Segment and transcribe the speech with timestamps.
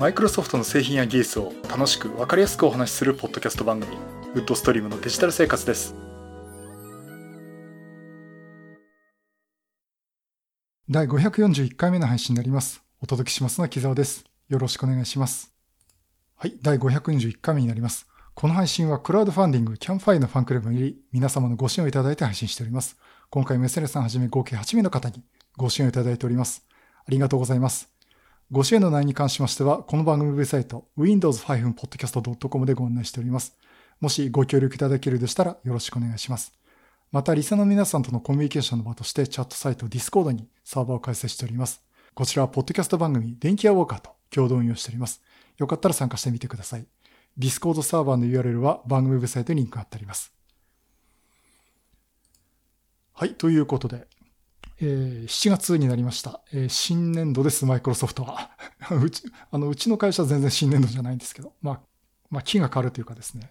[0.00, 3.98] マイクロソフトの製品や技術を楽しく分かりやすくお話しするポッドキャスト番組
[4.32, 5.94] ウッドストリームのデジタル生活です。
[10.88, 12.82] 第541回目の配信になります。
[13.02, 14.24] お届けしますのは木澤です。
[14.48, 15.52] よろしくお願いします。
[16.34, 18.08] はい第541回目になります。
[18.32, 22.96] この配信はクラウドファンディングキャンファイのファンクラブにより皆様のご支援をいただいて配信しております。
[23.28, 25.22] 今回メセレさんはじめ合計8名の方に
[25.58, 26.64] ご支援をいただいております。
[27.06, 27.99] ありがとうございます。
[28.52, 33.56] ご支援の内容に関しましては、この番組ウェブサイト、windows-podcast.com でご案内しております。
[34.00, 36.52] もしご協力いただけるでしたらよろしくお願いします。
[37.12, 41.80] また、リサの皆さんとのコミュニケーションの場としてチャットサイト Discord にサーバーを開設しております。
[42.12, 45.22] こちらはポッドキャスト番組、電気屋ウォーカーと共同運用しております。
[45.56, 46.84] よかったら参加してみてください。
[47.38, 50.32] Discord サーバーの URL は番組ウェブサイトにリンクが貼ってあります。
[53.12, 54.08] はい、ということで、
[54.82, 56.40] えー、7月になりました。
[56.52, 58.50] えー、新年度です、マイクロソフトは。
[58.90, 61.80] うち、あの、うちの会社は全然新年度じゃないんですけど、まあ、
[62.30, 63.50] まあ、気が変わるというかですね、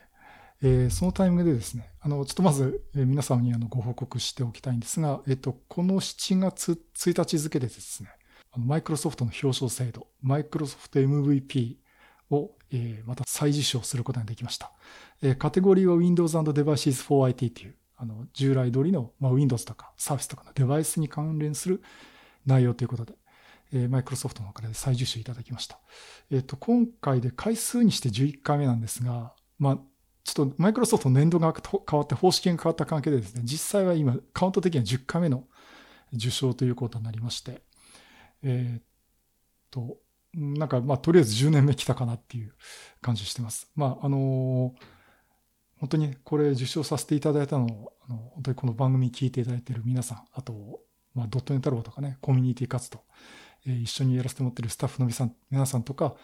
[0.61, 8.09] えー、そのタイミングでですね、あの、ちょっとまず、え、皆様にあのご報告しておきたいんですが、えっ、と、この7月1日付でですね、
[8.57, 11.77] マイクロソフトの表彰制度、マイクロソフト MVP
[12.31, 14.71] を、えー、また再受賞することができました。
[15.21, 21.83] えー、カテゴリーは Windows and Devices for IT という、あの、従来通りの、まあ、Windows とか Surface とかのデバイスに関連する
[22.45, 23.13] 内容ということで、
[23.73, 25.79] えー、マイクロソフトの方から再受賞いただきました。
[26.31, 29.77] えっ、ー、と、今回で回数にして11回目なんですが、まあ、
[30.23, 35.43] ちょっとマイクロソフトの年度が変わって方式が変わった関係でですね、実際は今、カウント的には10回目の
[36.13, 37.61] 受賞ということになりまして、
[38.43, 38.83] えっ、
[39.69, 39.97] と、
[40.33, 42.53] なんか、まあ、とりあえず10年目来たかなっていう
[43.01, 43.69] 感じしてます。
[43.75, 44.98] まあ、あのー
[45.79, 50.81] 本当にこれ受賞させていただいたのを、あの本当にこの番組聞いていただいている皆さん、あと、
[51.15, 53.01] まあ、ドットネタローとかね、コミュニティ活動、
[53.65, 56.15] えー、一緒にやらせてもらっているスタッフの皆さん皆さんとか、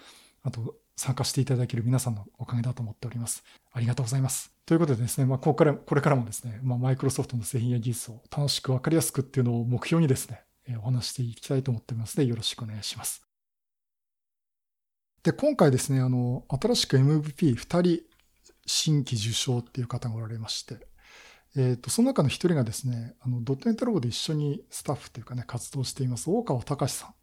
[0.43, 3.43] あと、参加していただける皆さんのおかげだと思っております。
[3.73, 4.53] ありがとうございます。
[4.65, 13.23] ということでですね、まあ、ここから、これからもですね、まあ、マイクロソフトの製品や技術を楽しくわかりやすくっていうのを目標にですね、えー、お話していきたいと思っておりますので、よろしくお願いします。
[15.23, 18.14] で、今回ですね、あの、新しく MVP2 人
[18.65, 20.87] 新規受賞っていう方がおられまして、
[21.55, 27.13] えっ、ー、と、その中の一人がですね、あの、ドットネットラボで一緒にスタッフというかね、活動しています、大川隆さん。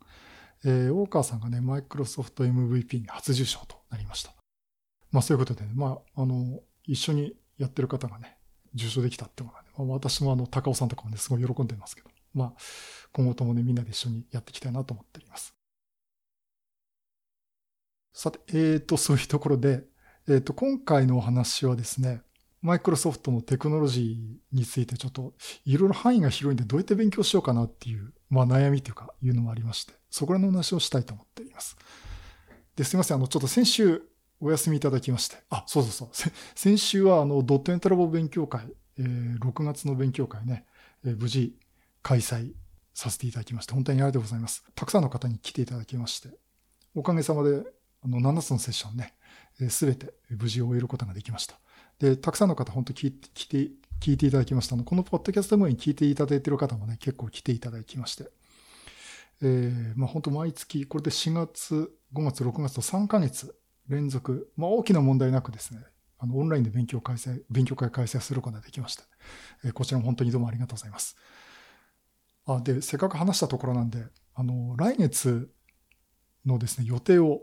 [0.64, 4.32] えー、大川さんがね、マイクロソフト MVP に初受賞となりました。
[5.10, 8.38] まあそういうことで、ね、まあ、あの、一緒にやってる方がね、
[8.74, 12.52] 受賞できたってことはね、まあ、私もあの、高尾さんとかもね、すごい喜んでますけど、まあ、
[13.12, 15.54] 今後ともね、みんなで一緒にやっていきたいなと思っております。
[18.14, 19.84] さて、えっ、ー、と、そういうところで、
[20.28, 22.22] えっ、ー、と、今回のお話はですね、
[22.60, 25.32] マイクロソフトのテクノロジーについてちょっと
[25.64, 31.76] いろいろ範囲が広いんでどうやって勉強しようかなっていう、まあ悩みというかいうのもありまして、そこらの話をしたいと思っています。
[32.76, 33.16] で、すいません。
[33.16, 34.02] あの、ちょっと先週
[34.40, 36.32] お休みいただきまして、あ、そうそうそう。
[36.54, 40.64] 先週はあの、ドットエントラボ勉強会、えー、6月の勉強会ね、
[41.04, 41.56] えー、無事
[42.02, 42.52] 開催
[42.94, 44.64] させていただきまして、本当にありがとうございます。
[44.76, 46.28] たくさんの方に来ていただきまして、
[46.94, 47.64] おかげさまで、
[48.04, 49.14] あの、7つのセッションね、
[49.68, 51.58] すべて無事終えることができました。
[51.98, 54.84] で、たくさんの方、本当聞いて、聞いて、聞いていただきましたの。
[54.84, 58.30] このポッドキャストもに聞いていただいている方もね、結構来ていただきまして。
[59.42, 63.54] えー、まあ本当毎月、これで4月、5月、6月と3ヶ月
[63.88, 65.80] 連続、まあ大きな問題なくですね、
[66.18, 69.04] あの、オンラインで勉強開催、勉強会開催することができました。
[69.64, 71.16] えー、こちらも本当にどうもありがとうございます。
[72.46, 75.50] あ、で、せっかく話したところなんで、あの、来月
[76.44, 77.42] のですね、予定を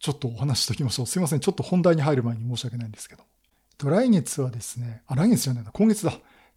[0.00, 1.06] ちょっとお話ししておきましょう。
[1.06, 1.40] すいません。
[1.40, 3.24] ちょっと本題に入る前に申し訳ないんですけど。
[3.90, 6.12] 来月はですね、あ、来月じゃないな、今月だ。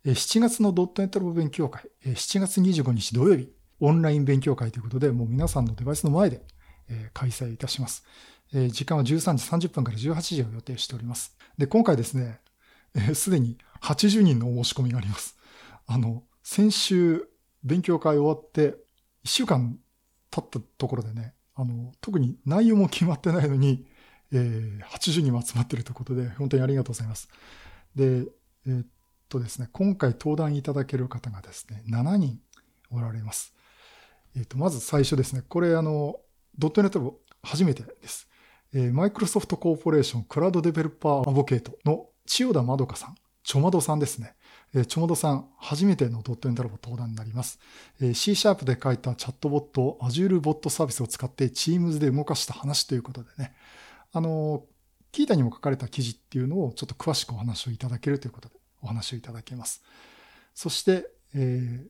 [0.05, 6.41] 7月のドットネットラボ勉強会、7月25日土曜日、オンライン勉強会ということで、もう皆さんのデバイスの前で
[7.13, 8.03] 開催いたします。
[8.51, 11.37] 時間は13時30分から18時を予定しております。
[11.57, 12.39] で、今回ですね、
[13.13, 15.37] すでに80人のお申し込みがあります。
[15.85, 17.27] あの、先週
[17.63, 18.75] 勉強会終わって1
[19.25, 19.77] 週間
[20.31, 23.85] 経ったところでね、あの、特に内容も決まってないのに、
[24.33, 27.29] えー、80人も集まってるということで、本当にありがとうございます。
[27.95, 28.25] で、
[28.65, 28.87] えー、っ
[29.29, 32.39] とですね、今回登壇いただける方がですね、7人
[32.89, 33.53] おられます。
[34.35, 36.15] えー、っと、まず最初ですね、これあの、
[36.57, 38.27] ドットネット初めてです。
[38.73, 44.35] えー、マイクロソフトコーポレーションクラウドデベロッパーアボケートの千代田まどかさん、ちょまどさんですね。
[44.73, 47.59] え、ちょもどさん、初めてのドットエンドラボ登壇になります。
[47.99, 53.53] えー、C シャープで書いたチャットボットを Azure ボットサービスを使って Teams で動かした話ということでね、
[54.13, 54.63] あの、
[55.11, 59.83] キータにも書かれた記事っていうのをちょっと詳しくお話をいただけるということでお話をいただけます。
[60.55, 61.89] そして、えー、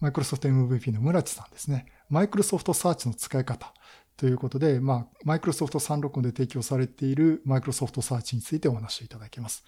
[0.00, 1.86] マイクロソフト MVP の村地さんですね。
[2.08, 3.72] マイクロソフトサーチの使い方
[4.16, 9.64] ということで、まあ、マイクロソフト365で提供されているマイクロソフトサーチについてお話しいただきます。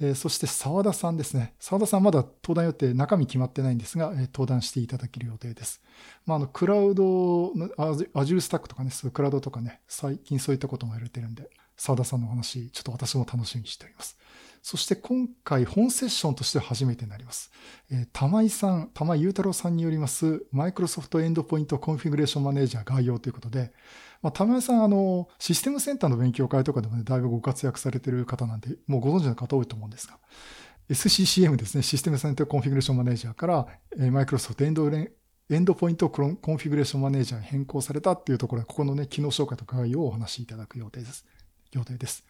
[0.00, 1.54] えー、そして澤田さんですね。
[1.58, 5.80] 澤田さんまだ登壇予定、中身決まってないんですが、えー、登壇していただける予定です。
[6.26, 14.18] まあ、あの、クラウドの、 Azure Stack とかね、そういうクラウドとかね、最近そういったこともやれてるんで、澤田さんのお話、ちょっと私も楽しみにしております。
[14.62, 17.52] そして今回本セッションとして初めてになります。
[17.90, 23.72] えー、玉井さん、玉井雄太郎さんによります、 Microsoft Endpoint Configuration Manager 概要ということで、
[24.22, 30.18] まあ、玉井さん、あの、システムセンターの勉強会とかでもね、だいぶご活躍されてる方なんで、もうご存知の方多いと思うんですが、
[30.88, 33.66] SCCM ですね、 System Center Configuration Manager から、
[34.10, 35.12] マイクロソフトエンドレ
[35.48, 41.24] Endpoint Configuration Manager に変更されたっていうところで、ここのね、機能紹介と概要をお話しいただく予定です。
[41.72, 42.24] 予定です。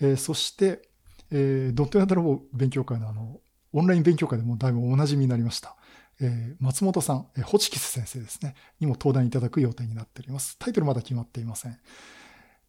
[0.00, 0.82] えー、そして、
[1.30, 3.40] えー、.NET ラボ勉強会のあの、
[3.72, 5.76] オンライン勉強会でもだいぶお馴染みになりました。
[6.22, 10.56] え、松本さん、え、ホチキス先生ですね、にも登壇いただく予定になっております。
[10.58, 11.78] タイトルまだ決まっていません。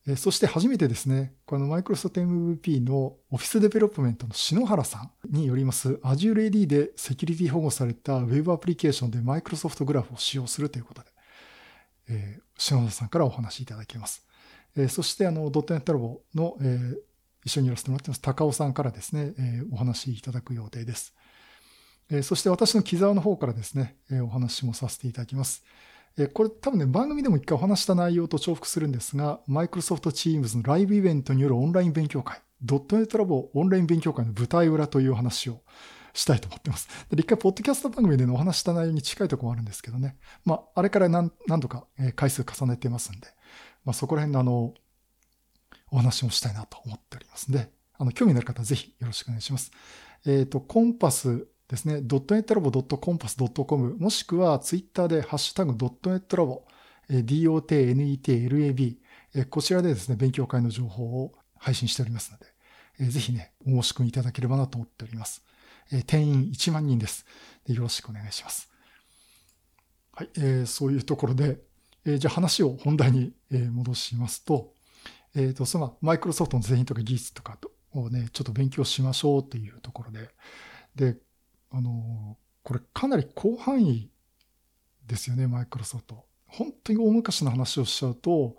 [0.05, 11.07] え、そして初めてですね、このマイクロソフト MVP の Office Development の篠原さんによります Azure AD でセキュリティ保護された Web アプリケーションで Microsoft Graph を使用するということで、
[12.09, 14.25] え、篠原さんからお話いただきます。
[14.75, 16.95] え、そしてあの、ドットネットラボの、え、
[17.45, 21.13] 一緒にやらせてもらってます、高尾さんからですね、え、お話いただく予定です。
[22.09, 25.63] え、そして私の木沢の方からですね、え、お話もさせていただきます。
[26.17, 35.61] え、これ多分ね、番組でも一回お話した内容と重複するんですが、Microsoft Teams のライブイベントによるオンライン勉強会、ドットネットラボオンライン勉強会の舞台裏という話を
[36.13, 36.87] したいと思ってます。
[37.09, 40.17] で、一回、ポッドキャスト番組でのお話した内容に近いところもあるんですけどね。
[40.45, 43.27] まあ、あれから何何度か回数重ねてますんで、
[43.83, 44.73] まあ、そこら辺のあの、
[45.91, 49.71] お話もしたいなと思っておりますので、あの、興味のある方はぜひよろしくお願いします。
[50.25, 56.67] えっ、ー、と、コンパスですね、ドットネットラボ .compass.com もしくはツイッターでハッシュタグドットネットラボ
[57.09, 58.97] DOTNETLAB
[59.49, 62.37] こちらでですね、勉強会の情報を配信しておりますの
[63.03, 65.43] で、ぜひね、お申し込みいただければなと思っております。
[66.05, 67.25] 定員1万人です。
[67.65, 68.69] よろしくお願いします。
[70.11, 71.57] はい、えー、そういうところで、
[72.05, 74.75] えー、じゃあ話を本題に戻しますと、
[75.33, 77.57] えっ、ー、と、そのマイクロソフトの製品とか技術とか
[77.93, 80.29] をね、ちょっと勉強しましょうっていうところで、
[80.93, 81.17] で、
[81.73, 84.09] あの、これかなり広範囲
[85.07, 86.25] ですよね、マイクロソフト。
[86.45, 88.55] 本当に大昔の話をしちゃうと、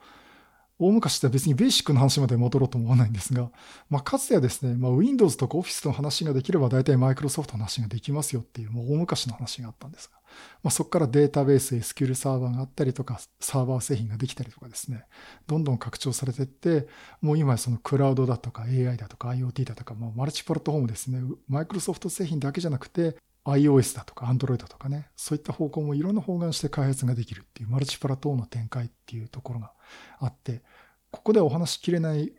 [0.80, 3.52] 大昔って別にベーシックの話まで戻ろうと思わないんですが、
[3.88, 10.18] まあ、かつてはですね、まあ、Windows とか Office の話ができれば大体マイクロソフトの話ができますよっていう、もう大昔の話があったんですが、
[10.62, 15.04] まあ、そこからデータベース、SQL サーバーがあったりとか、サーバー製品ができたりとかですね、
[15.46, 16.88] どんどん拡張されていって、
[17.20, 29.72] もう今そのクラウドだとか AI だとか IoT だとか、もうマルチプラットフォームですね、マイクロソフト製品だけじゃなくて、iOS だとか Android とかね、そういった方向もいろんな方眼して開発ができるっていうマルチプラットフォームの展開っていうところが
[30.18, 30.62] あって、
[31.10, 32.32] ここではお話しきれない、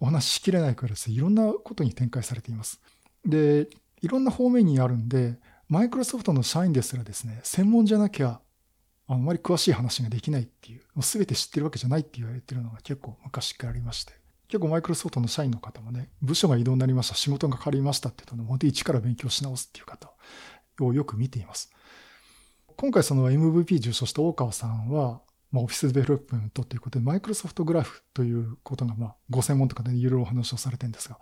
[0.00, 2.80] お話しきれないからですね、いろんなことに展開されています。
[3.24, 3.68] で、
[4.00, 8.40] いろんな方面にあるんで、マイクロソフトの社員ですらですね、専門じゃなきゃ
[9.08, 14.12] あんまり詳しい話ができないっていう、すべて知ってるわけじゃないって言われてるのが結構昔からありまして。
[14.46, 20.12] 結構マイクロソフトの社員の方もね、部署が異動になりました、仕事が変わりましたって言うと、本当に一から勉強し直すっていう方
[20.80, 21.72] をよく見ています。
[22.76, 25.20] 今回その MVP 受賞した大川さんは、
[25.50, 31.18] まあ、 Office Development ということで、 Microsoft Graph ということが、まあ、ご専門とかでいろいろお話をされてるんですが、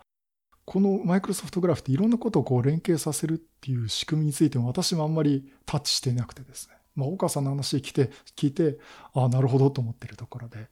[0.65, 8.79] この Microsoft Graph っていろんなことをこう連携させるっていう仕組みについても私もあんまりタッチしていなくてですね、まあ、大川さんの話聞いて、聞いて、
[9.13, 10.69] ああ、なるほどと思ってるところで、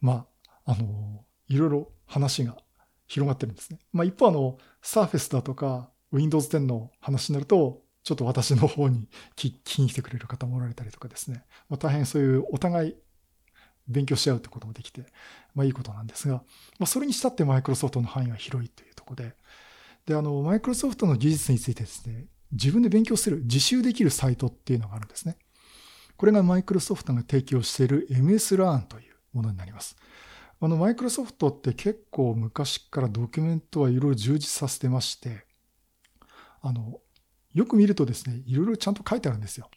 [0.00, 0.26] ま
[0.64, 2.56] あ、あの、いろいろ話が
[3.06, 3.78] 広がってるんですね。
[3.92, 12.94] まあ、一方、あの、サーフェスだとか、Windows 10の話になると、ちょっと私の方に聞きに来てくれる方もおられたりとかですね、まあ、大変そういうお互い
[13.90, 15.04] 勉強し合うってこともできて、
[15.54, 16.34] まあいいことなんですが、
[16.78, 19.34] まあそれにしたってマイクロソフトの範囲は広いというこで、
[20.06, 25.36] で、あの、マイクロソフトの技術についてですね、自分で勉強する、自習できるサイトっていうのがあるんですね。
[26.16, 29.96] これがマイクロソフトが提供している MS Learn というものになります。
[30.60, 35.44] あの、マイクロソフトって結構昔からドキュメントはいろいろ充実させてまして、
[36.62, 37.00] あの、
[37.54, 39.70] よく見るとですね、いろいろちゃんと書いてあるんですよ。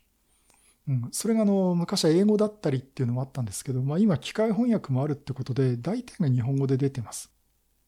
[0.87, 7.32] うん、それがあの昔は英語だったりっていうのもあったんですけど、まあ、今機械翻訳もあるってことで大体が日本語で出てます。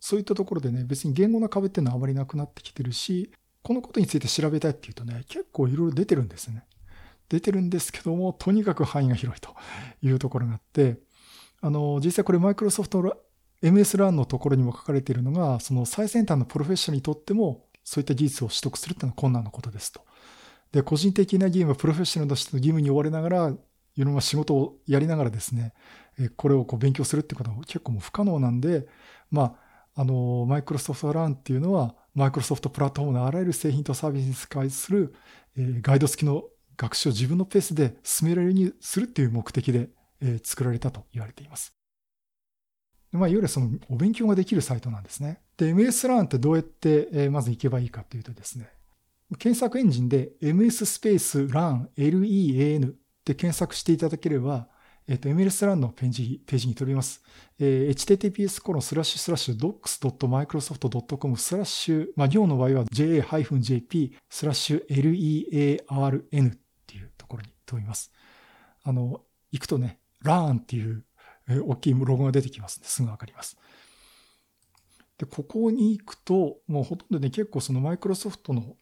[0.05, 3.31] そういったところでね別に言語の壁っていうのはあまりなくなってきてるし
[3.63, 6.63] このことについて調べたいっていうとね結構いろいろ出てるんですね。
[7.27, 9.55] 出てるんですけどもとにかく範囲が広いと
[10.03, 11.00] いうところがあって
[11.59, 13.17] あの実際これマイクロソフト
[13.63, 20.01] MS ランのところにも書かれているのがその最先端のプロフェッショナルにとってもそういった技術を取得するっていうのは困難なことですと。
[20.71, 23.53] で、個人的な義務、プロフェッショナルとしての義務に追われながら、
[23.95, 25.74] いろんな仕事をやりながらですね、
[26.35, 28.88] これをこう勉強するってことは結構もう不可能なんで、
[29.31, 29.64] まあ、
[29.95, 35.15] あの、マイクロソフトランっていうのは、マイクロソフトプラットフォームのあらゆる製品とサービスに対する、
[35.57, 36.43] えガイド付きの
[36.75, 39.89] 学習を自分のペースで進められるようにするっていう目的で、
[40.21, 41.73] え作られたと言われています。
[43.11, 45.41] まあ、いわゆるそのお勉強ができるサイトなんですね。
[45.55, 48.69] で、MS ランってどうやって、えまず行けばいいかというとですね、
[49.39, 54.67] 検索エンジンで MS スペース LAN、LEAN って検索していただければ、
[55.07, 57.21] えっ、ー、と、MLS ランのページページに飛びます。
[57.59, 66.57] えー、https コロンスラッシュスラッシュ docs.microsoft.com スラッシュ、まあ、行の場合は ja-jp スラッシュ learn っ
[66.88, 68.12] ていうところに飛びます。
[68.83, 69.21] あの、
[69.51, 71.03] 行くとね、LAN っていう、
[71.50, 73.57] えー、大きいロゴが出てきますですぐわかります。
[75.19, 78.75] で、ここに行くと、もうほとんどね、結構そのマイクロソフトの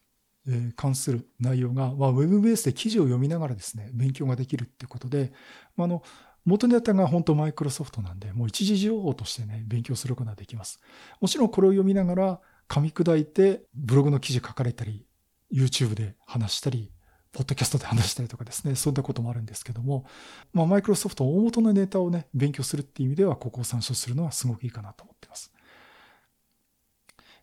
[0.76, 5.32] 関する内容が、まあ、ウェブベースで記事を読みながらですね、勉強ができるってことで、
[5.76, 6.04] まあ、あの、
[6.46, 10.80] 元ネタが本当マイクロソフトなんで、もう一時情報としてね、勉強することができます。
[11.22, 15.06] もちろんこれを読みながら噛み砕いてブログの記事書かれたり、
[15.52, 16.92] YouTube で話したり、
[17.32, 20.06] ポッドキャストで話したりとかですね、そういったこともあるんですけども、
[20.52, 25.52] まあ、マイクロソフト大元のネタをね、勉強するっていう意味では、ここを参照するのはすごくいいかなと思っています。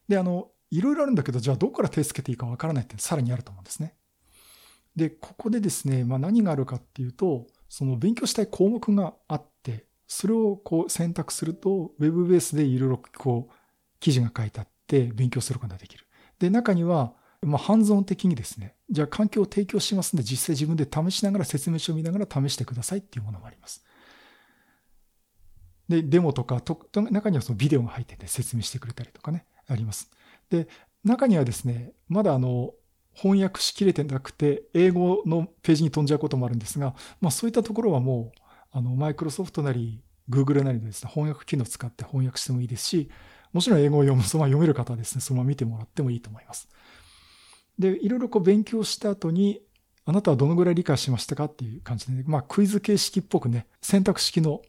[0.07, 3.95] で、あの、いろいろあるんだけど、じゃあどこから手をつけていいかわからないってさらにあると思うんですね。
[4.97, 13.55] で、ここでですね、まあ、何があるかっていうと、その勉強したい項目があって、それをこう選択すると、ウェブベースでいろいろこう
[14.01, 16.05] 記事が書いてあって勉強することができる。
[16.39, 23.85] で、中には、まあ、ハンズオン的にですね、じゃあ環境を提供しますんで、実際自分で試しながら説明書を見ながら試してくださいっていうものもあります。
[25.89, 26.79] で、デモとか、と
[27.11, 30.11] 中にはそのビデオが入ってて説明してくれたりとかね、あります。
[30.51, 30.69] で、
[31.05, 32.75] 中にはですね、まだあの、
[33.15, 38.41] 翻訳しきれてなくて、英語のページに飛んじゃうこともあるんですが、まあそういったところはもう、
[38.73, 43.11] あの、マイクロソフトなり、グーグルなりのですね、翻訳機能を使って翻訳してもいいですし、
[43.53, 46.69] もちろん英語を読む、そのまま読める方はですね、そのまま見てもらってもいいと思います。
[47.79, 49.61] で、いろいろこう勉強した後に、
[50.05, 54.63] あなたはどのぐらい理解しましたかっていう感じで、ね、まあクイズ形式っぽくね、選択式の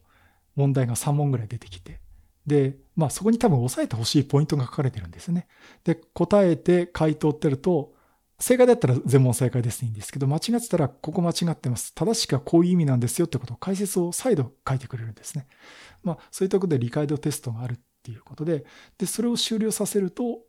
[0.55, 2.00] 問題が3問ぐらい出てきて、
[2.45, 5.47] で、まあそこに多分押さえてほしいポイントが書かれてるんですね。
[5.83, 7.93] で、答えて回答ってると、
[8.39, 11.93] 正解だったら全問正解ですいいんですけど、間違ってたらここ間違ってます。
[11.93, 15.47] 正しくはこういう意味なんですよってことを解説を再度書いてくれるんですね。
[16.03, 18.65] まあそういったことで理解度テストがあるっていうことで、
[18.97, 20.39] で、それを終了させると、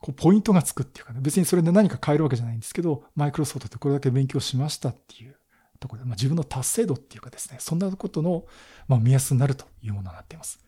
[0.00, 5.36] こうポイントがつくっていうかね、別にそれで何か変えるわけじゃないんですけど、マイクロソフトってこれだけ勉強しましたっていう
[5.78, 8.44] ところで、まあ、自分の達成度っていうかですね、そんなことの、
[8.88, 10.58] まあ、目安になるというものになっています。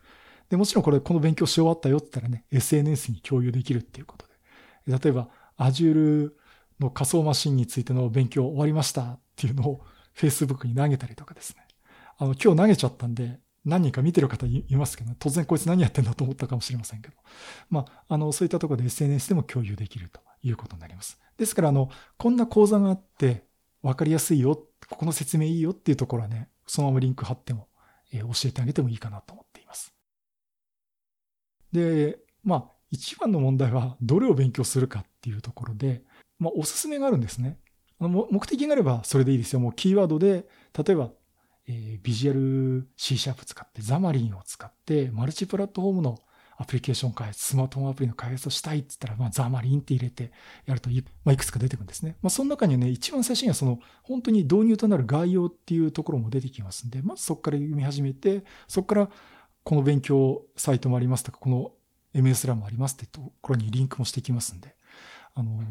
[0.52, 4.26] で、もちろんこれ、この勉強し終わったよって言ったらね、SNS に共有できるっていうこと
[4.86, 4.98] で。
[4.98, 6.30] 例えば、Azure
[6.78, 9.80] の仮想マシンについての勉強終わりましたっていうのを
[10.14, 11.66] Facebook に投げたりとかですね。
[12.18, 17.16] あの、今日投げちゃったんで、何人か見てる方いますけど、ね突然こいつ何やってんだと思ったかもしれませんけど。
[17.70, 21.18] まあ、あの、そういったところで SNS でも共有できるということになります。
[21.38, 23.46] ですから、あの、こんな講座があって、
[23.80, 24.56] わかりやすいよ、
[24.90, 27.68] ここの説明いいよっていうところはね、そのままリンク貼っても、
[28.12, 29.51] えー、教えてあげてもいいかなと思って。
[31.72, 36.02] で、まあ、一番の問題はどれを勉強するかっていうところで、
[36.38, 37.58] まあ、おすすめがあるんですね。
[37.98, 39.60] あの目的があればそれでいいですよ。
[39.60, 41.10] もうキーワードで、例えば、
[41.68, 46.18] えー、ビジュアル C シャープ使って、ザマリンを使って、マルチプラットフォームの
[46.58, 50.32] アプリケーション開発、スマートフォンアプリの開発をしたいって言ったら、まあ、ザマリンって入れて
[50.66, 52.16] やるとい,、まあ、いくつか出てくるんですね。
[52.22, 59.10] まあ、その中にはね、一番最初にはその、本当に導入となる概要っていうところも出てきますんで、まずそこから読み始めて、そこから
[59.64, 61.72] この勉強サイトもありますとか、この
[62.14, 64.74] MS ラもありますってところにリンクもしてきますんで、
[65.34, 65.62] あの、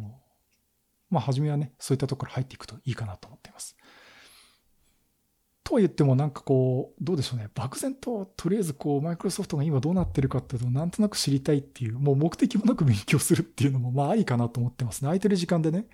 [1.10, 3.76] まあ、初めはね、そういったところ入っていくといいかなと思っています。
[5.64, 7.50] とは言ってもなんかこう、どうでしょうね。
[7.54, 15.08] 漠然と、とりあえずこう、マイクロソフトが今どうなってるかっていうのをなんとなく知りたいっていう、もう目的もなく勉強するっていうのも、まあありかなと思ってますね。
[15.08, 15.88] 空いてる時間でね、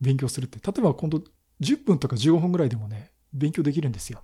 [0.00, 0.58] 勉強するって。
[0.58, 1.22] 例えば今度
[1.60, 4.22] 10分とか15分ぐらいでもね、勉強できるんですよ。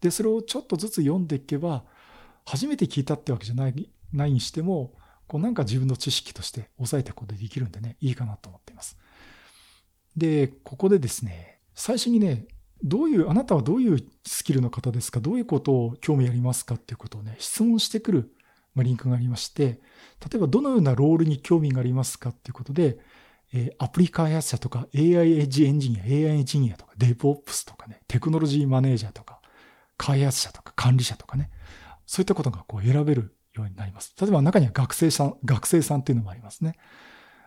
[0.00, 1.84] で、それをちょっとずつ読んでいけば、
[2.44, 4.92] 初めて聞いたってわけじゃない、ないにしても、
[5.26, 8.98] こうなんか自分の知識として抑えていくことでできるんでね、いいかなと思っています。
[10.16, 12.46] で、ここでですね、最初にね、
[12.82, 15.20] どういう、あなたはどういうスキルの方ですか？
[15.20, 18.34] どういうことを興味ありますかっていうことをね、質問してくる
[18.76, 19.80] リンクがありまして、
[20.20, 22.98] 例えばどのようなロールに興味がありますかっていうことで、
[23.52, 29.40] えアプリ開発者とか AI エッジエンジニア、AI エンジニアとか DevOps とかね、テクノロジーマネージャーとか、
[29.96, 31.50] 開発者とか管理者とかね、
[32.06, 34.14] そういったことがこう選べるようになります。
[34.20, 36.76] 例えば中には学生さん、学生さんっていうのもありますね。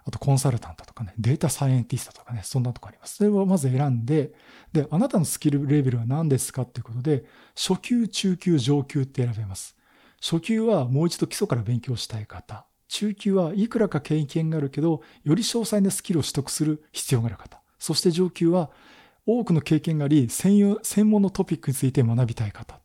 [0.05, 3.15] あとコンサルタントとかね、データサイエンティストとかね、そんなとこあります。
[3.15, 4.31] それをまず選んで、
[4.71, 9.75] で、あなたのスキルレベルは何ですかっていうことで、初級、中級、上級って選べます。
[10.21, 12.65] 初級はもう一度基礎から勉強したい方。
[12.87, 17.61] 中級はいくらか経験があるけど、より詳細なスキルを取得する必要がある方。
[17.77, 18.71] そして上級は
[19.25, 22.79] 多くの経験があり、専用専門のトピックについて学びたい方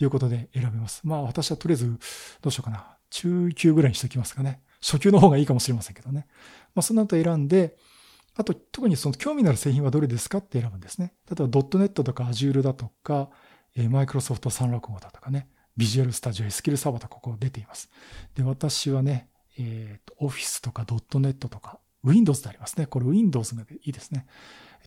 [0.00, 1.02] っていうことで選べます。
[1.04, 1.98] まあ私はとりあえず、
[2.40, 2.96] どうしようかな。
[3.10, 4.62] 中級ぐらいにしておきますかね。
[4.80, 6.26] 初級の方がいいかもしれませんけどね。
[6.74, 7.76] まあその後選んで、
[8.34, 11.12] あと特にその興味のある製品はどれですかって選ぶんですね。
[11.28, 13.28] 例えば .NET とか Azure だとか、
[13.90, 17.90] マイクロソフト365だとかね、ビジュアルスタジオ、スキルサーバーとここ出ています。
[18.34, 19.28] で、私はね、
[19.58, 22.86] えっ、ー、と、Office とか .NET とか、Windows でありますね。
[22.86, 24.24] これ Windows でいいですね。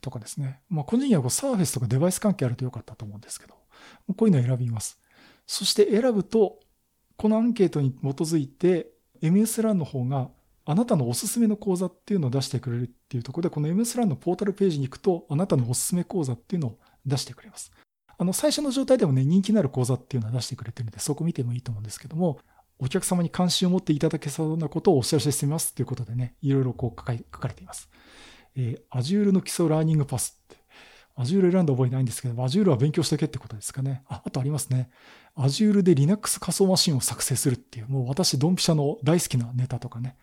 [0.01, 0.59] とかですね。
[0.69, 3.55] まあ、個人にはこう Surface とかデバイス関係あるとよかったと思うんですけど、
[4.15, 4.99] こういうのを選びます。
[5.45, 6.59] そして選ぶと、
[7.17, 8.89] このアンケートに基づいて、
[9.21, 10.29] MS-LAN の方が
[10.65, 17.71] あなたのおすすめの講座っていうのを出してくれるっていうところで、この MS-LAN のポータルページに行くと、あなたのおすすめ講座っていうのを出してくれます。
[18.17, 22.39] あの、最初の状態でもね、人気のある講座っていうのは出してくれてるので、そこ見てもいいと思うんですけども、
[22.79, 27.05] お客様に関心を持っていただけそうなことをお知らせしてみますということでね、いろいろこう書
[27.39, 27.89] かれています。
[28.55, 30.62] えー、Azure の基礎ラーニングパスって。
[31.17, 34.03] Azure 選んだ覚えないんですけど、Azure は勉強しとけってことですかね。
[34.07, 34.89] あ、あとありますね。
[35.35, 40.17] Azure で Linux 仮想マシンを作成するっていう、もう私、ドンピシャの大好きなネタとかね。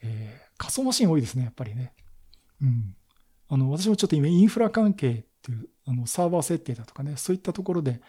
[0.00, 1.92] えー、仮想マシン多いですね、やっぱりね。
[2.62, 2.94] うん。
[3.48, 8.00] あの、私もちょっと今、インフラ関係っていう、あの、サーバー設定だとかね、そういったところで、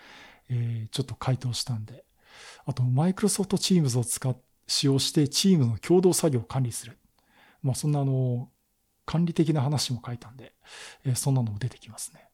[0.49, 2.05] えー、ちょっと回答したんで、
[2.65, 6.99] あと、マイクロソフトチームズを使っ、使用してチームの共同作業を管理する。
[7.63, 8.49] まあ、そんなあの、
[9.09, 10.53] 管理的な話も書いたんで、
[11.03, 12.29] えー、そんなのも出てきますね。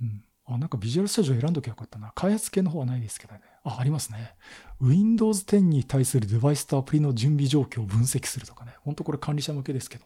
[0.00, 0.24] うん。
[0.46, 2.12] あ、なんかビジュアルスタジオ選んどきゃよかったな。
[2.14, 3.40] 開発系の方はないですけどね。
[3.64, 4.36] あ、ありますね。
[4.80, 8.74] Windows 10に対するデバイスとアプリの準備状況を分析するとかね。
[8.82, 10.04] ほんとこれ管理者向けですけど。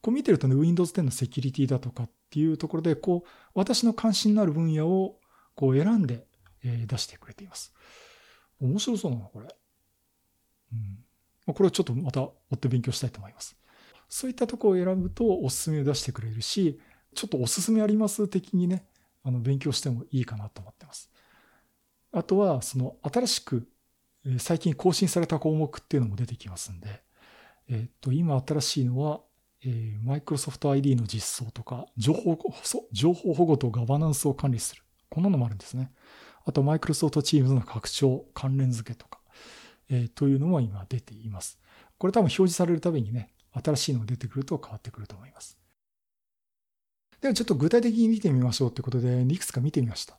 [0.00, 5.18] こう見てるとね、Windows 10のセキュリティだとかっていうところで、こう、私の関心のある分野を
[5.56, 6.24] こう選んで、
[6.62, 7.74] え、出してくれています。
[8.60, 9.48] 面白そうなの、これ。
[10.72, 10.76] う
[11.50, 11.52] ん。
[11.52, 13.59] これをちょっとまた追って勉強したいと思います。
[14.10, 16.80] そういったとこを選ぶとおすすめを出してくれるし、
[17.14, 18.84] ちょっとおすすめあります的にね、
[19.22, 21.10] あの、勉強してもいいかなと思ってます。
[22.10, 23.68] あとは、その、新しく、
[24.38, 27.02] 最近更新された項目っていうのも出てきますんで、
[27.68, 29.20] えっと、今新しいのは、
[29.62, 32.36] えー、マイクロソフト ID の実装とか、情報、
[32.90, 34.82] 情報保護とガバナンスを管理する。
[35.08, 35.92] こんなのもあるんですね。
[36.44, 39.20] あと、マイクロソフトチームズの拡張、関連付けとか、
[39.88, 41.60] えー、というのも今出ています。
[41.96, 45.58] これ多分表示されるたびにね、新しいのが出てくると変わってくると思います。
[47.20, 50.18] ではちょっと具体的に見てみましょうということで、いくつか見てみました。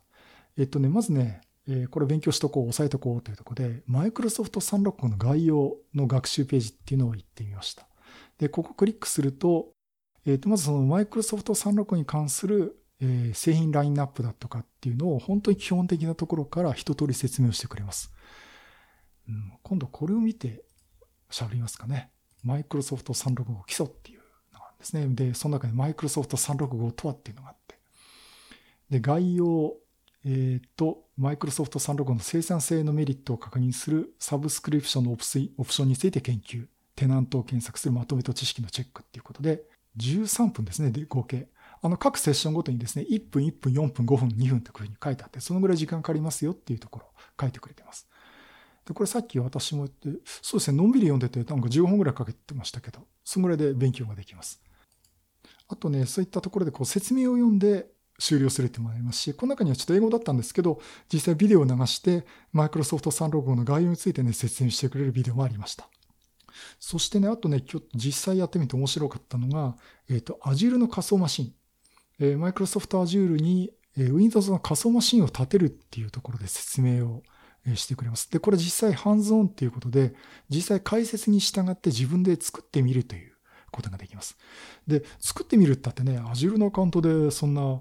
[0.56, 7.86] えっとね、まずね、えこれ勉強しとこう、押さえとこうというところで、マイクロソフト365の概要の学習ページっていうのを言ってみました。
[8.38, 9.72] で、ここクリックすると、
[10.26, 18.12] えっと、まずそのマイクロソフト365に関する、え製品ラインナップだとかっていうのを本当に基本的なところから一通り説明をしてくれます。
[19.28, 20.64] うん、今度これを見て
[21.30, 22.12] 喋りますかね。
[22.42, 24.20] マイクロソフト365基礎っていう
[24.52, 25.06] のがあるんですね。
[25.08, 27.78] で、その中でマイクロソフト365とはっていうのがあって。
[28.90, 29.74] で、概要、
[30.24, 36.66] えっ、と、マイクロソフト365の生産性のメリットを確認するサブスクリプションのオプションについて研究。
[36.94, 39.62] テナントを検索するまとめと知識のチェックっていうことで、
[39.96, 41.48] 13分ですね、で合計。
[41.80, 47.08] あの、各セッションごとにですね、1分、1分、4分、5分、2分っていうふうに書いてあって、そのぐらい時間かかりますよっていうところを
[47.40, 48.08] 書いてくれてます。
[48.86, 54.60] で、これさっき私も言って、そうですね、のんびり読んでて、なんか15分ぐらいかけてましたけど、そのぐらいで勉強ができます。
[55.68, 57.86] あとね、そういったところでこう説明を読んで
[58.18, 60.80] 終了するってもありますし、この中にはちょっと英語だったんですけど、
[61.12, 65.88] 実際ビデオを流して、マイクロソフト365の概要についてね、説明してくれるビデオもありました。
[66.78, 69.76] そしてね、あとね、今日実際やってみて面白かったのが、
[70.08, 71.54] えっ、ー、と、Azure の仮想マシン。
[72.20, 77.22] え、マイクロソフト Azure に、えー、Windows の仮想マシンを立てるっていうところで説明を
[77.74, 78.30] してくれます。
[78.30, 80.14] で、これ実際ハンズオンっていうことで、
[80.48, 83.32] 実際解説に従って自分で作ってみるという
[83.70, 84.36] ことができます。
[84.86, 87.80] で、作ってみるったってね、Azure のアカウントでそんな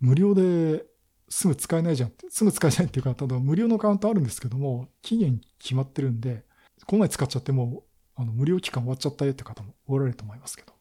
[0.00, 0.84] 無料で
[1.28, 6.44] すぐ使えないじゃんって、すぐ使えないっていうか、ただ無料のアカウントあるんですけども、期限決まってるんで、
[6.86, 7.84] この前使っちゃっても、
[8.14, 10.78] あの無料期間終わっちゃったよって方もおられると思いますけど。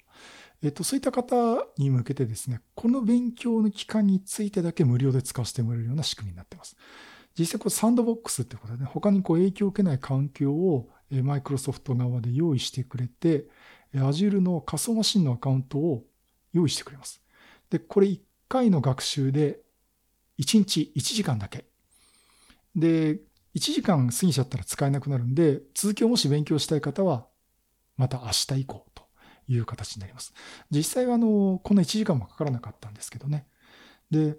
[0.63, 6.75] えっと、そういった方に向けてですね、この勉強の期間についてだけ無料で使わせてもらえるような仕組みになってます。
[7.38, 10.89] 実際これサンドボックスってことでね、他にこう影響を受けない環境を
[11.23, 13.45] マイクロソフト側で用意してくれて、
[13.93, 16.04] Azure の仮想マシンのアカウントを
[16.54, 17.21] 用意してくれます。
[17.69, 18.19] で、これ1
[18.50, 19.60] 回の学習で
[20.39, 21.65] 1日1時間だけ。
[22.76, 23.15] で、
[23.56, 27.28] 1時間過ぎちゃったら使えなくなるんで、続きをもし勉強したい方は、
[27.97, 29.04] また明日以降と
[29.47, 30.34] いう形になります。
[30.69, 33.47] 実際はあの、こんな1時間もかからなかったんですけどね。
[34.12, 34.38] で、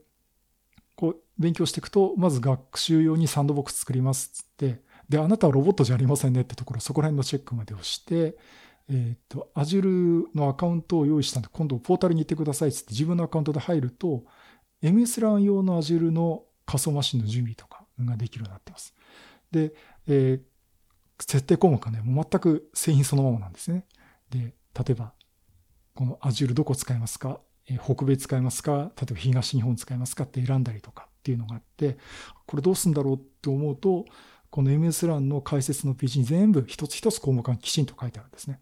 [0.99, 8.37] こう、勉強していくと、まず学習用にサンドボックス作りますっって、で、あなたはロボットじゃありませんねってところ、そこら辺のチェックまでをして、
[8.91, 14.25] えっ、ー、と、Azure のアカウントを用意したんで、今度ポータルに行ってくださいっつって自分のアカウントで入ると、
[14.83, 18.93] MS-LAN 用の Azure の仮想マシンの準備とかができるようになってます。
[19.53, 19.73] で、
[20.09, 23.87] えー、設定項目がね、もう全く製品そのままなんですね。
[24.31, 24.39] で、
[24.75, 25.13] 例えば、
[25.95, 27.41] この Azure どこ使いますか、
[27.77, 28.93] 北米使いますか？
[28.97, 31.99] 例えば東日本使いますかって選んだりとかっていうのがあって、
[32.47, 34.07] これどうすんだろうって思うと、
[34.51, 38.61] この MS-LAN の解説のページに全部一つ一つ項目がきちんと書いてあるんですね。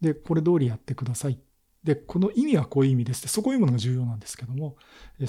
[0.00, 1.38] で、これ通りやってください。
[1.84, 4.76] で、この意味はこういう意味ですって、そこを読むのが重要なんですけども、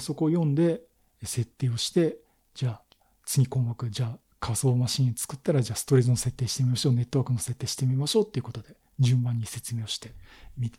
[0.00, 0.82] そこを読んで
[1.22, 2.18] 設定をして、
[2.54, 2.82] じゃあ
[3.24, 10.12] 次項目、じゃあ仮想マシン作ったら、じゃあストレージの設定してみましょう、ネットワークの設定してみましょうっていうことで、順番に説明をして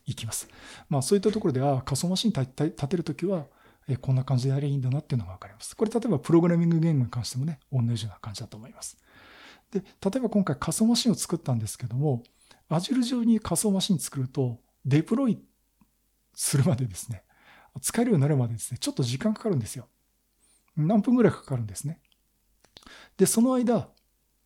[0.05, 0.47] いきます。
[0.89, 3.47] まあそういったところで、ああ、仮想マシン立てるときは、
[4.01, 5.75] こんな感じでやればいいんだなっていうのがわかります。
[5.75, 8.97] これ例えばプログラミング言語に関してもね、同じような感じだと思います。
[9.71, 9.85] で、例
[10.17, 12.23] えば今回仮想マシンを作ったんですけども、
[12.69, 15.39] Azure 上に仮想マシン作ると、デプロイ
[16.33, 17.23] するまでですね、
[17.81, 19.87] 使えるようになるまでですね、ちょっと時間かかるんですよ。
[20.75, 21.99] 何分ぐらいかかるんですね。
[23.17, 23.89] で、その間、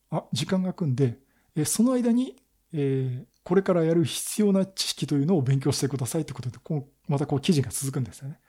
[0.10, 1.19] あ、時間が空くんで、
[1.65, 2.36] その間に、
[2.73, 8.39] えー、これからやる必要な知識というのを勉強してくださいってことで、こうまたこう記事が続くんですよね。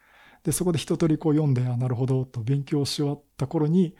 [0.45, 3.97] で、そこで一通りこう読んで、あ、なるほど、と勉強し終わった頃に、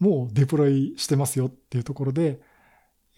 [0.00, 2.40] もうデプロイしてますよっていうところで、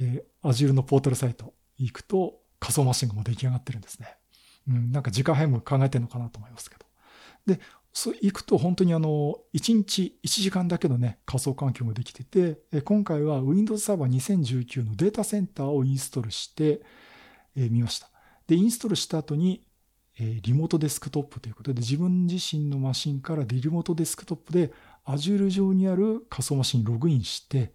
[0.00, 4.18] えー、Azure のポータルサイト行くと仮想マシンがもう出来上がってるんですね。
[4.68, 6.84] うん、なんか時間配分考えてるのかなと思いますけど。
[7.46, 7.58] で、
[7.94, 16.82] そう行くと本当にあの、1日1時間だけのね、仮想環境もできてて、今回は Windows Server 2019のデータセンターをインストールして
[17.54, 18.10] みました。
[18.46, 19.64] で、インストールした後に、
[20.16, 24.72] リモートデスクトップということで、自分自身のマシンからリモートデスクトップで
[25.04, 27.72] Azure 上にある仮想マシンにログインして、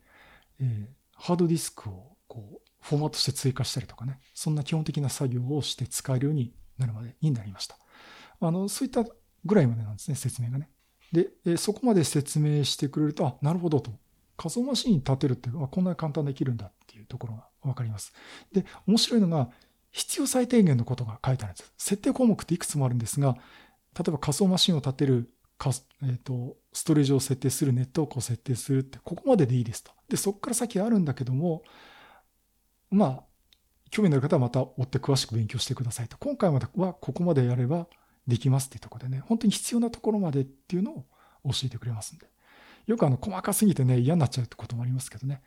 [1.16, 7.78] ハードディスクをこうフォーマットして追加したりとかね、そんな基本的な作業をして使えるようになるまでになりました。
[8.40, 9.04] あの、そういった
[9.44, 10.70] ぐらいまでなんですね、説明がね。
[11.12, 13.92] で、そこまで説明してくれると、あ、なるほどと。
[14.38, 18.14] 仮想マシンに立てるって、あ、こんなに簡単できるんだっていうところがわかります。
[18.54, 19.50] で、面白いのが、
[19.92, 21.74] 必要最低限のことが書いてあるんです。
[21.78, 23.36] 設定項目っていくつもあるんですが、
[23.98, 25.30] 例えば仮想マシンを立てる、
[26.04, 29.92] えっ、ー、と、ストレージを設定する、ネットワークを設定するって、ここまででいいですと。
[30.08, 31.64] で、そこから先あるんだけども、
[32.92, 33.24] まあ、
[33.90, 36.18] 興味のある方はまた追って詳しく勉強してくださいと。
[36.18, 37.88] 今回まではここまでやれば
[38.28, 41.06] できますっていうところでね、本当に必要なところまでっていうのを
[41.46, 42.28] 教えてくれますんで。
[42.86, 45.42] よくあの、細かすぎてね、嫌になっちゃうってこともありますけどね、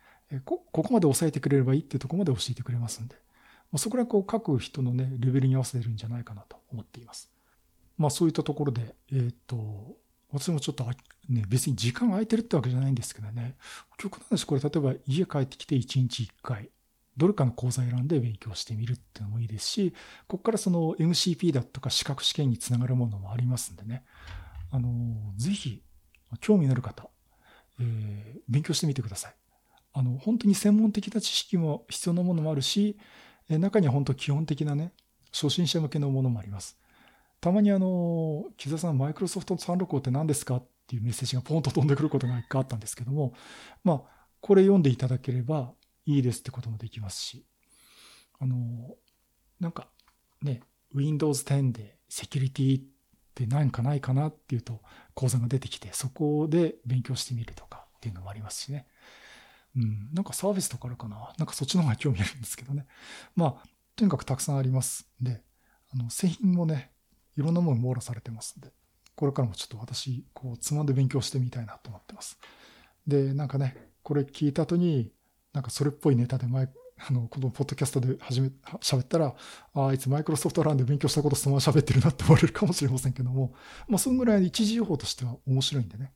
[0.45, 3.15] こここまで押さえてくれればいいっていうところまで教えてくれますんで、
[3.77, 7.31] そこらこう各人のね、レベルに合わせてるんじゃないかなと思っています。
[7.97, 9.97] まあそういったところで、えっ、ー、と、
[10.31, 10.85] 私もちょっと
[11.29, 13.55] ね、別に時間空いてるってわけじゃないんですけどね、
[13.97, 16.69] 極端なし、これ例えば家帰ってきて1日1回、
[17.15, 19.93] どれかの講座選んで勉強してみるっていうのもいいですし、
[20.27, 24.03] ここからその MCP だとか資格試験につながるものもありますんでね、
[24.71, 25.83] あの、ぜひ、
[26.41, 27.09] 興味のある方、
[27.79, 29.35] えー、勉強してみてください。
[29.93, 32.97] あの、本当に専門的な知識も必要なものもあるし、
[33.49, 34.93] 中には本当基本的なね、
[35.31, 36.77] 初心者向けのものもあります。
[37.41, 43.33] たまにあの、木澤さん、マイクロソフト365って何ですかっていうメッセージがポンと飛んでくることが一回あったんですけども、
[43.83, 44.01] まあ、
[44.39, 45.73] これ読んでいただければ、
[46.05, 47.45] いいですってこともできますし、
[48.39, 48.95] あの、
[49.59, 49.87] なんか
[50.41, 50.61] ね、
[50.93, 52.83] Windows 10でセキュリティっ
[53.33, 54.81] て何かないかなっていうと
[55.13, 58.85] 講座が出てきて、そこで勉強してみるとかっていうのもありますしね。
[59.75, 61.33] うん、なんかサービスとかあるかな？
[61.37, 62.85] なんかそっちの方が興味あるんですけどね。
[63.35, 65.43] まあ、とにかくたくさんありますんで、
[65.91, 66.91] あの、製品もね、
[67.37, 68.71] いろんなもの網羅されてますんで、
[69.15, 72.39] これからもちょっと私、こう、つまんで勉強してみたいなと思ってます。
[73.07, 75.11] で、なんかね、これ聞いた後に、
[75.53, 78.49] なんかそれっぽいネタで前、 あの、このポッドキャストで始め、
[78.81, 79.35] 喋ったら、
[79.73, 83.53] ああいつマイクロソフトランで勉強したことそのまま喋ってるなって思われるかもしれませんけども、
[83.87, 86.13] まあ、そんぐらい一時情報としては面白いんでね。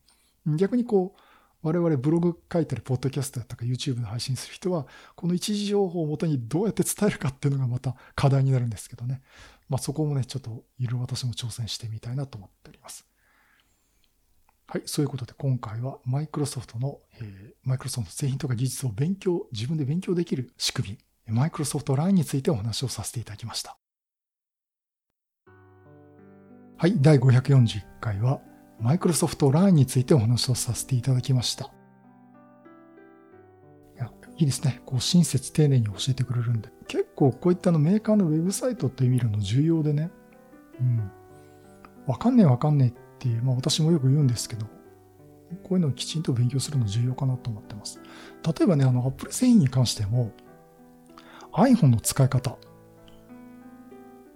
[0.56, 1.20] 逆にこう、
[1.62, 9.22] 我々ブログ書いたり、ポッドキャストだとか YouTube で配信する人は、この一時情報をもとにどうやって伝えるかっていうのがまた課題になるんですけどね。
[9.68, 13.06] まあそこもね、ちょっといろいろ私も挑戦してみたいなと思っております。
[14.70, 23.78] はい、そういうことで今回はマイクロソフトの、えー、マイクロソフト製品とか技術を勉強、自分で勉強できる仕組み、マイクロソフト LINE についてお話をさせていただきました。
[26.76, 28.40] はい、第541回は
[28.80, 31.64] マイクロソフト LINE についてお話をさせていただきました。
[33.96, 34.80] いやいいですね。
[34.86, 36.70] こう親切丁寧に教えてくれるんで。
[36.86, 40.10] 結構こういったのメーカーのウェブサイトって見るの重要でね。
[40.80, 41.10] うん。
[42.06, 44.66] わかんねえわかんねえっていう、まあ私もよく言うんですけど、
[45.62, 48.00] こういうのをきちんと勉強するの重要かなと思ってます。
[48.46, 50.32] 例えばね、あの、Apple 製品に関しても、
[51.52, 52.58] iPhone の使い方、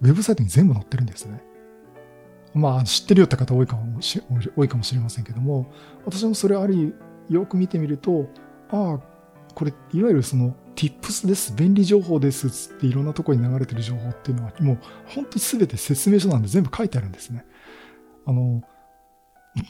[0.01, 1.41] ウェブサイトに全部載ってるんですね。
[2.53, 4.21] まあ、知ってるよって方多いかもし
[4.55, 5.71] 多いかもしれませんけども、
[6.05, 6.93] 私もそれあり、
[7.29, 8.27] よく見てみると、
[8.69, 8.99] ああ、
[9.55, 17.45] これ、いわゆるその tips です、便利情報ですっていろんなところに流れてる情報っていうのは、もう本当に全て説明書なんで全部書いてあるんですね。
[18.25, 18.61] あの、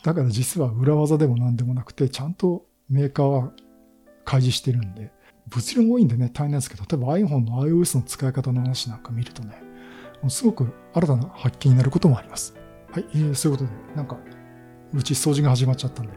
[0.03, 3.51] だから実は裏技でも何でもなくて、ちゃんとメーカーは
[4.25, 5.11] 開示してるんで、
[5.47, 9.61] 物量が多いんでね、大変なんですけど、例えば iPhone の iOS の使い方の話なんか見るとね、
[10.29, 12.55] すごく新たな発見になることもあります。
[12.93, 14.19] はい、えー、そういうことで、なんか、
[14.93, 16.13] うち掃除が始まっちゃったんで、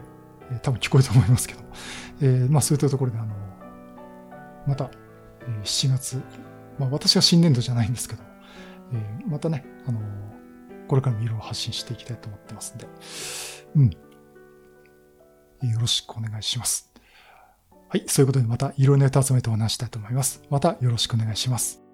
[0.51, 1.61] えー、多分聞こえると思いますけど、
[2.21, 3.35] えー、まあそういったところで、あの、
[4.67, 4.91] また、
[5.41, 6.21] えー、7月、
[6.77, 8.21] まあ私は新年度じゃないんですけど、
[8.93, 9.99] えー、またね、あの
[10.87, 12.87] これからも色を発信していきたいと思ってますんで、
[13.75, 13.83] う
[15.65, 15.69] ん。
[15.71, 16.91] よろしくお願いします。
[17.89, 18.03] はい。
[18.07, 20.43] そういうことでまたいろいろネタ集めてお話したいと思います。
[20.51, 21.86] またよろしくお願いします。